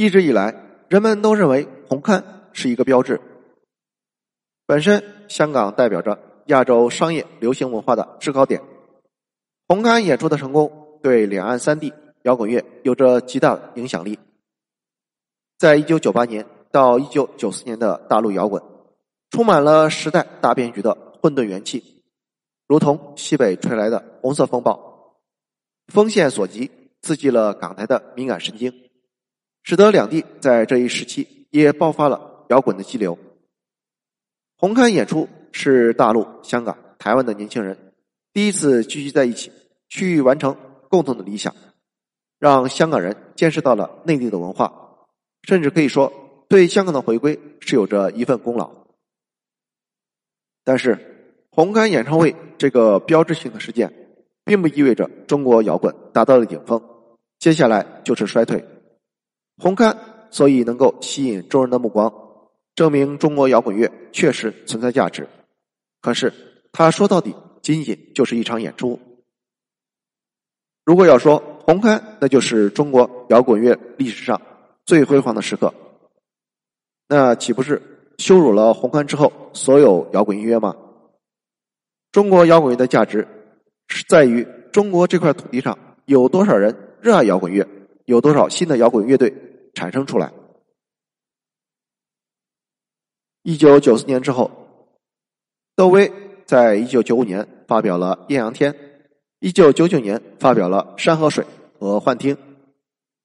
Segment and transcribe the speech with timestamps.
[0.00, 0.54] 一直以来，
[0.88, 3.20] 人们都认为红磡是一个标志。
[4.64, 8.62] 本身，香港代表着亚洲商业流行文化的制高点，
[9.68, 10.72] 红磡演出的成功
[11.02, 11.92] 对两岸三地
[12.22, 14.18] 摇滚乐有着极大的影响力。
[15.58, 18.62] 在一九九八年到一九九四年的大陆摇滚，
[19.28, 22.02] 充满了时代大变局的混沌元气，
[22.66, 25.18] 如同西北吹来的红色风暴，
[25.88, 26.70] 风线所及。
[27.02, 28.89] 刺激了港台的敏感神经，
[29.62, 33.18] 使得两地在这一时期也爆发了摇滚的激流。
[34.56, 37.92] 红磡演出是大陆、香港、台湾的年轻人
[38.32, 39.50] 第一次聚集在一起，
[39.88, 40.56] 去完成
[40.88, 41.54] 共同的理想，
[42.38, 44.72] 让香港人见识到了内地的文化，
[45.42, 46.12] 甚至可以说
[46.48, 48.70] 对香港的回归是有着一份功劳。
[50.64, 53.92] 但是，红磡演唱会这个标志性的事件。
[54.42, 56.82] 并不意味着中国摇滚达到了顶峰，
[57.38, 58.64] 接下来就是衰退。
[59.60, 59.96] 红磡
[60.30, 62.12] 所以能够吸引众人的目光，
[62.74, 65.28] 证明中国摇滚乐确实存在价值。
[66.00, 66.32] 可是，
[66.72, 68.98] 他说到底仅仅就是一场演出。
[70.84, 74.40] 如果要说红磡，那就是中国摇滚乐历史上
[74.86, 75.72] 最辉煌的时刻，
[77.06, 77.80] 那岂不是
[78.18, 80.74] 羞辱了红磡之后所有摇滚音乐吗？
[82.10, 83.28] 中国摇滚乐的价值。
[83.92, 87.66] 是在于中国这块土地上有多少人热爱摇滚乐，
[88.04, 89.34] 有多少新的摇滚乐队
[89.74, 90.32] 产生出来。
[93.42, 94.50] 一九九四年之后，
[95.76, 96.12] 窦唯
[96.44, 98.72] 在一九九五年发表了《艳阳天》，
[99.38, 101.44] 一九九九年发表了《山河水》
[101.78, 102.34] 和《幻听》，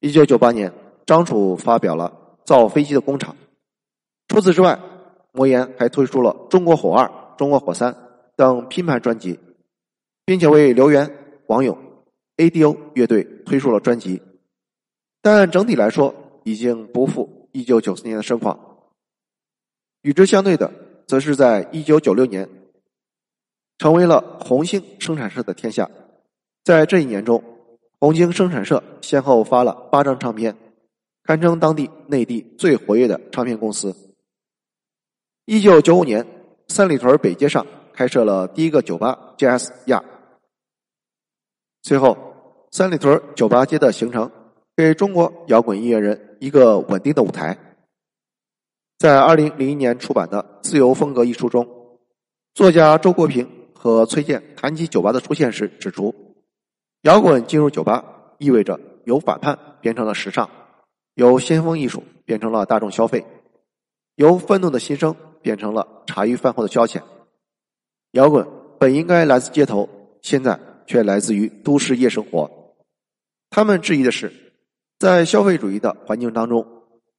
[0.00, 0.72] 一九九八年
[1.06, 3.34] 张楚发表了《造飞机的工厂》。
[4.28, 4.78] 除此之外，
[5.32, 7.92] 魔岩还推出了《中国火二》《中国火三》
[8.36, 9.38] 等拼盘专辑。
[10.24, 11.10] 并且为刘源、
[11.48, 11.76] 王勇、
[12.36, 14.22] A.D.O 乐队推出了专辑，
[15.20, 18.58] 但整体来说已经不复一九九四年的盛况。
[20.02, 20.72] 与之相对的，
[21.06, 22.48] 则是在一九九六年，
[23.78, 25.90] 成为了红星生产社的天下。
[26.64, 27.42] 在这一年中，
[28.00, 30.56] 红星生产社先后发了八张唱片，
[31.24, 33.94] 堪称当地内地最活跃的唱片公司。
[35.44, 36.26] 一九九五年，
[36.68, 39.72] 三里屯北街上开设了第一个酒吧 J.S.
[39.86, 40.02] 亚。
[41.82, 42.16] 随后，
[42.70, 44.30] 三里屯酒吧街的形成，
[44.76, 47.58] 给中国摇滚音乐人一个稳定的舞台。
[48.98, 51.68] 在二零零一年出版的《自由风格》一书中，
[52.54, 56.14] 作家周国平和崔健谈及酒吧的出现时指出，
[57.02, 60.48] 摇滚进入酒吧意味着由反叛变成了时尚，
[61.14, 63.24] 由先锋艺术变成了大众消费，
[64.14, 67.02] 由愤怒的心声变成了茶余饭后的消遣。
[68.12, 68.46] 摇滚
[68.78, 69.88] 本应该来自街头，
[70.20, 70.58] 现在。
[70.84, 72.50] 却来自于都市夜生活。
[73.50, 74.32] 他们质疑的是，
[75.02, 76.64] 在消费主义的环境当中，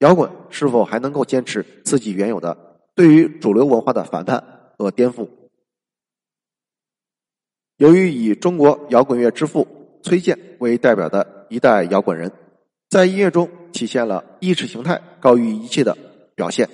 [0.00, 2.54] 摇滚是否还能够坚持自己原有的
[2.94, 5.26] 对于主流文化的反叛和颠覆？
[7.78, 9.66] 由于以中国摇滚乐之父
[10.02, 12.30] 崔健为代表的一代摇滚人，
[12.90, 15.96] 在音乐中体现了意识形态高于一切的
[16.34, 16.68] 表现，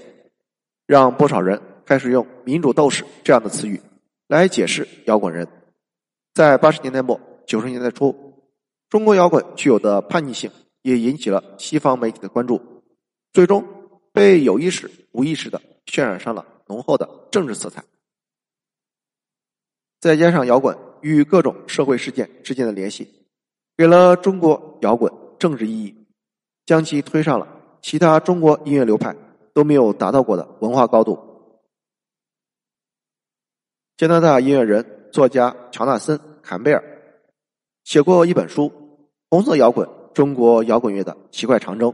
[0.88, 3.80] 让不少人开始用“民主斗士”这样的词语
[4.26, 5.46] 来解释摇滚人。
[6.34, 8.12] 在八十年代末九十年代初，
[8.90, 10.50] 中国摇滚具有的叛逆性
[10.86, 12.62] 也引起了西方媒体的关注，
[13.32, 13.62] 最终
[14.12, 17.84] 被有意识、无意识的渲染上了浓厚的政治色彩。
[20.00, 23.26] 再加上摇滚与各种社会事件之间的联系，
[23.76, 26.06] 给了中国摇滚政治意义，
[26.64, 27.46] 将其推上了
[27.82, 29.14] 其他中国音乐流派
[29.52, 31.18] 都没有达到过的文化高度。
[33.96, 34.92] 加拿大音乐人。
[35.12, 36.84] 作家乔纳森·坎贝尔
[37.84, 38.64] 写过一本书
[39.30, 41.90] 《红色摇滚：中国摇滚乐的奇怪长征》。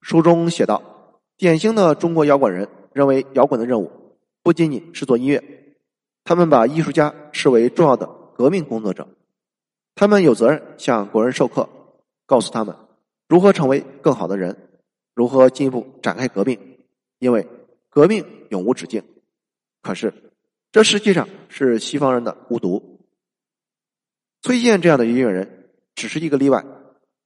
[0.00, 3.92] 书中写道：典型的中国摇滚人认为，摇滚的任务
[4.42, 5.76] 不仅仅是做音乐，
[6.24, 9.06] 他们把艺术家视为重要的革命工作者。
[9.94, 11.68] 他们有责任向国人授课，
[12.24, 12.74] 告诉他们
[13.28, 14.56] 如何成为更好的人，
[15.14, 16.58] 如何进一步展开革命，
[17.18, 17.46] 因为
[17.90, 19.04] 革命永无止境。
[19.82, 20.14] 可是。
[20.72, 23.00] 这实际上是西方人的误读。
[24.40, 26.64] 崔健这样的音乐人只是一个例外。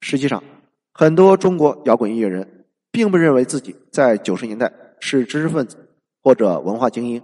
[0.06, 0.44] 实际上，
[0.92, 4.70] 很多中国摇滚音乐人并不认为自己在九十年代
[5.00, 7.22] 是知识分子或者文化精英，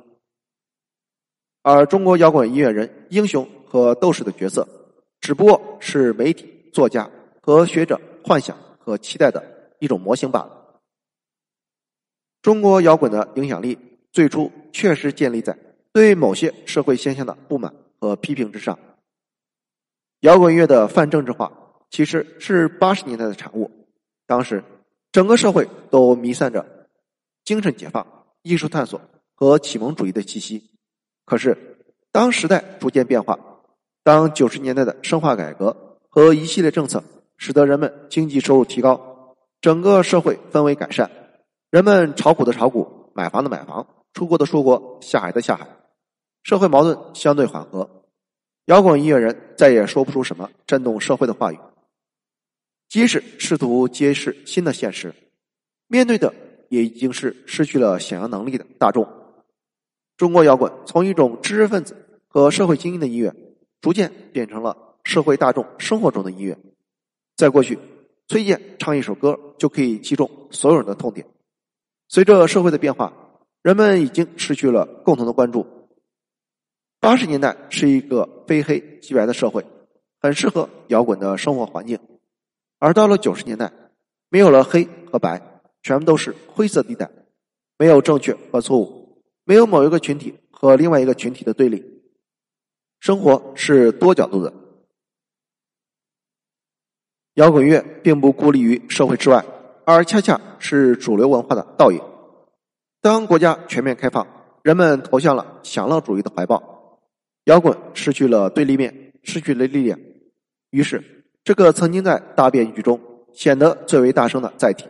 [1.63, 4.67] 而中国摇滚音乐人英雄和斗士的角色，
[5.21, 7.11] 只不过是媒体、作家
[7.43, 9.45] 和学者幻想和期待的
[9.79, 10.81] 一种模型罢了。
[12.41, 13.79] 中国摇滚的影响力
[14.11, 15.55] 最初确实建立在。
[15.93, 18.79] 对某些社会现象的不满和批评之上，
[20.21, 21.53] 摇滚乐的泛政治化
[21.91, 23.71] 其实是八十年代的产物。
[24.27, 24.63] 当时，
[25.13, 26.87] 整个社会都弥散着
[27.45, 28.07] 精神解放、
[28.43, 29.01] 艺术探索
[29.35, 30.71] 和启蒙主义的气息。
[31.27, 31.77] 可是，
[32.13, 33.39] 当时代逐渐变化，
[34.03, 37.03] 当九十年代的深化改革和一系列政策
[37.37, 41.11] 使得人们经济收入提高，整个社会氛围改善，
[41.71, 45.67] 人们炒股的炒股，买房的买房，出国的出国，下海的下海，
[46.43, 48.05] 社会矛盾相对缓和。
[48.67, 51.59] 摇滚音乐人再也说不出什么震动社会的话语，
[52.91, 55.15] 即使试图揭示新的现实，
[55.87, 56.35] 面对的
[56.69, 59.09] 也已经是失去了想象能力的大众。
[60.17, 61.97] 中国摇滚从一种知识分子
[62.27, 63.33] 和社会精英的音乐，
[63.81, 66.59] 逐渐变成了社会大众生活中的音乐。
[67.37, 67.79] 在过去，
[68.27, 71.25] 崔健唱一首歌就可以击中所有人的痛点。
[72.09, 73.13] 随着社会的变化，
[73.63, 75.65] 人们已经失去了共同的关注。
[76.99, 79.65] 八十年代是一个非黑即白的社会，
[80.21, 81.97] 很适合摇滚的生活环境。
[82.81, 83.73] 而到了九十年代，
[84.31, 87.11] 没有了黑和白，全部都是灰色地带，
[87.79, 91.85] 没有正确和错误，没有某一个群体和另外一个群体的对立。
[92.99, 94.53] 生活是多角度的，
[97.35, 99.45] 摇滚乐并不孤立于社会之外，
[99.85, 102.01] 而恰恰是主流文化的倒影。
[103.03, 104.27] 当国家全面开放，
[104.63, 106.99] 人们投向了享乐主义的怀抱。
[107.45, 109.99] 摇滚失去了对立面，失去了力量，
[110.71, 113.01] 于是这个曾经在大变局中
[113.33, 114.87] 显得最为大声的载体，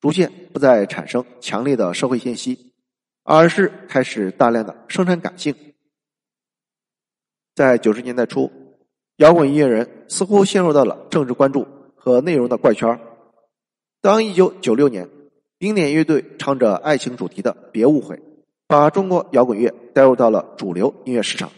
[0.00, 2.72] 逐渐不再产生强烈的社会信息，
[3.22, 5.54] 而是开始大量的生产感性。
[7.54, 8.50] 在九十年代初，
[9.16, 12.98] 摇滚音乐人似乎陷入到了政治关注和内容的怪圈。
[14.00, 15.08] 当一九九六年，
[15.58, 18.16] 零点乐队唱着爱情主题的《别误会》，
[18.66, 21.52] 把中国摇滚乐带入到了主流音乐市场。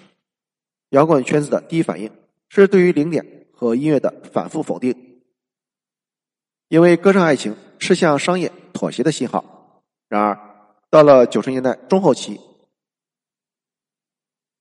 [0.90, 2.10] 摇滚圈子的第一反应
[2.48, 4.94] 是对于零点和音乐的反复否定，
[6.68, 9.82] 因为歌唱爱情是向商业妥协的信号。
[10.08, 10.38] 然而，
[10.90, 12.38] 到了九十年代中后期，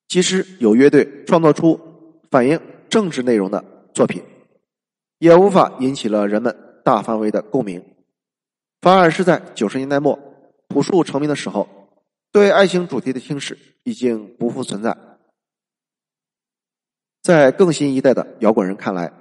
[0.08, 1.78] 即使有乐队创作出
[2.32, 2.60] 反映
[2.90, 3.64] 政治内容的
[3.94, 4.24] 作品，
[5.20, 7.84] 也无法引起了人们大范围的共鸣，
[8.82, 10.18] 反而是在九十年代末
[10.70, 11.68] 朴树成名的时候，
[12.32, 14.98] 对爱情主题的轻视已经不复存在。
[17.26, 19.12] 在更新一代的摇滚人看来，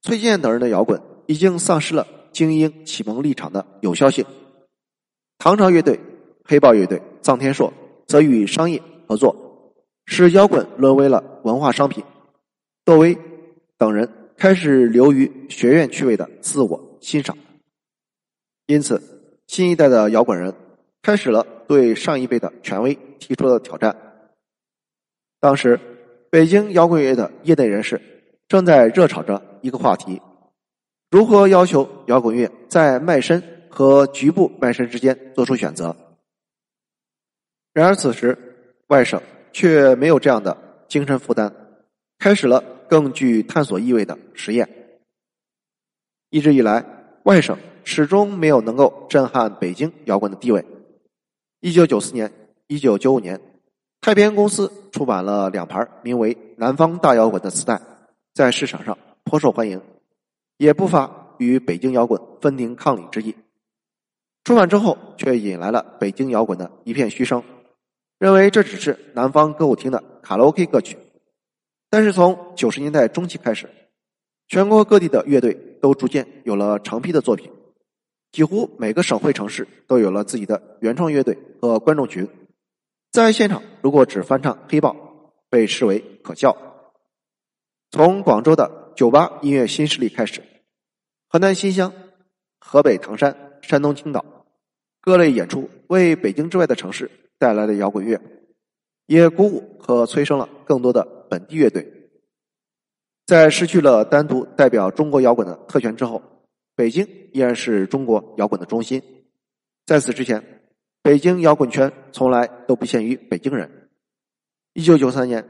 [0.00, 4.24] 崔健等人的摇滚已经丧失了精英启蒙立场的有效性。
[5.36, 6.00] 唐朝乐队、
[6.46, 7.70] 黑豹乐队、臧天朔
[8.06, 9.74] 则与商业合作，
[10.06, 12.02] 使摇滚沦为了文化商品。
[12.86, 13.18] 窦唯
[13.76, 17.36] 等人开始流于学院趣味的自我欣赏，
[18.64, 19.02] 因此
[19.46, 20.54] 新一代的摇滚人
[21.02, 23.94] 开始了对上一辈的权威提出的挑战。
[25.40, 25.78] 当时。
[26.30, 27.98] 北京摇滚乐的业内人士
[28.48, 30.20] 正在热炒着一个话题：
[31.10, 35.96] 如何要求摇滚乐在卖身和局部卖身之间做出选择。
[37.72, 38.36] 然而，此时
[38.88, 39.20] 外省
[39.52, 41.50] 却没有这样的精神负担，
[42.18, 44.68] 开始了更具探索意味的实验。
[46.28, 46.84] 一直以来，
[47.22, 50.62] 外省始终没有能够震撼北京摇滚的地位。
[51.60, 52.30] 一九九四年、
[52.66, 53.40] 一九九五年。
[54.08, 57.78] 太平公司出版了两盘名为《南方大摇滚》的磁带，
[58.32, 59.82] 在市场上颇受欢迎，
[60.56, 63.36] 也不乏与北京摇滚分庭抗礼之意。
[64.44, 67.42] 出版之后，却引来了北京摇滚的一片嘘声，
[68.18, 70.96] 认为这只是南方歌舞厅的卡拉 OK 歌曲。
[71.90, 73.68] 但是从九十年代中期开始，
[74.48, 77.50] 全国各地的乐队都逐渐有了成批的作品，
[78.32, 82.26] 几乎每个省会城市都有了自己的原创乐队和观众群。
[83.10, 84.90] 在现场，如果只翻唱《黑豹》，
[85.48, 86.56] 被视为可笑。
[87.90, 90.42] 从广州的酒吧音乐新势力开始，
[91.26, 91.90] 河南新乡、
[92.60, 94.46] 河北唐山、山东青岛
[95.00, 98.20] 各类演出，为北京之外的城市带来了摇滚乐，
[99.06, 102.10] 也鼓舞和催生了更多的本地乐队。
[103.24, 106.22] 在失去了单独代表中国摇滚的特权之后，
[106.76, 109.02] 北京依然是中国摇滚的中心。
[109.86, 110.57] 在此之前。
[111.02, 113.88] 北京摇滚圈从来都不限于北京人。
[114.74, 115.48] 一九九三年，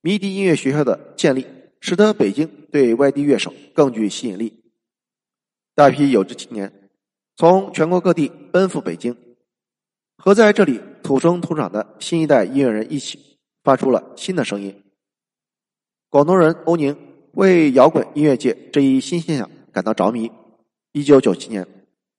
[0.00, 1.46] 迷笛音乐学校的建立，
[1.80, 4.62] 使得北京对外地乐手更具吸引力。
[5.74, 6.90] 大批有志青年
[7.36, 9.16] 从全国各地奔赴北京，
[10.16, 14.82] 和在这里土生土长的新一代音乐人一起，发出了新的声音。
[16.10, 16.96] 广东人欧宁
[17.32, 20.30] 为摇滚音乐界这一新现象感到着迷。
[20.92, 21.66] 一九九七年，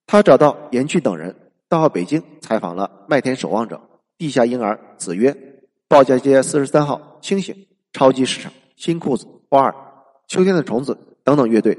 [0.06, 1.36] 他找到严俊等人。
[1.70, 3.80] 到北京采访了麦田守望者、
[4.18, 9.76] 地下婴儿、子曰、鲍家街四十三号、清醒、超级市场、新裤子、花儿、
[10.28, 11.78] 秋天的虫子等等乐队。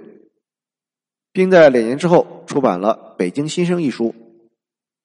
[1.32, 4.14] 并在两年之后出版了《北京新生》一书。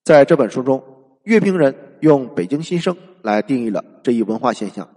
[0.04, 0.84] 在这本书中，
[1.24, 4.89] 乐评人用“北京新生”来定义了这一文化现象。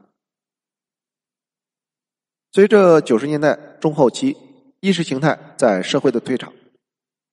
[2.52, 4.36] 随着九十年代中后期
[4.80, 6.52] 意识形态在社会的退场，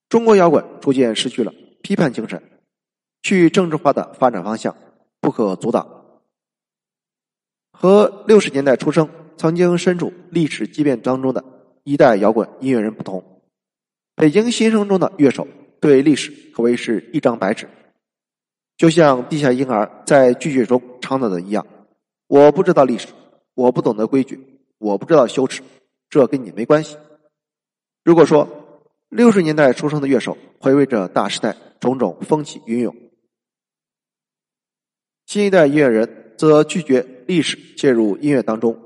[0.09, 1.53] 中国摇滚逐渐失去了
[1.85, 2.41] 批判精神，
[3.21, 4.75] 去政治化的发展方向
[5.21, 5.87] 不可阻挡。
[7.71, 11.45] 和六十年代出生、曾经身处历史激变当中的
[11.83, 13.23] 一代摇滚音乐人不同，
[14.15, 15.47] 北京新生中的乐手。
[15.79, 17.69] 对历史可谓是一张白纸，
[18.77, 21.67] 就像地下婴儿在拒绝中唱到的一样
[22.25, 23.09] ：“我不知道历史，
[23.53, 24.43] 我不懂得规矩，
[24.79, 25.61] 我不知道羞耻，
[26.09, 26.97] 这跟你没关系。”
[28.03, 28.64] 如果说
[29.15, 32.95] 六十年代出生的乐手回味着大时代种种风起云涌，
[35.25, 38.77] 新一代音乐人则拒绝历史介入音乐当中，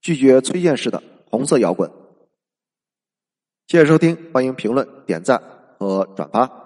[0.00, 1.90] 拒绝崔健式的红色摇滚。
[3.66, 5.42] 谢谢收听，欢迎评论点赞。
[5.78, 6.65] 和转发。